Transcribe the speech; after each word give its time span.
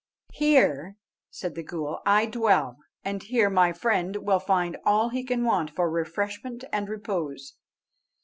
"Here," 0.33 0.97
said 1.29 1.53
the 1.53 1.61
ghool, 1.63 1.99
"I 2.07 2.25
dwell, 2.25 2.77
and 3.05 3.21
here 3.21 3.51
my 3.51 3.71
friend 3.71 4.15
will 4.15 4.39
find 4.39 4.75
all 4.83 5.09
he 5.09 5.23
can 5.23 5.43
want 5.43 5.69
for 5.69 5.91
refreshment 5.91 6.63
and 6.73 6.89
repose." 6.89 7.53